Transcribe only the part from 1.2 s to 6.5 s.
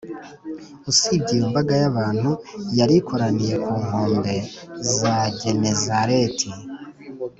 iyo mbaga y’abantu yari ikoraniye ku nkombe za genezareti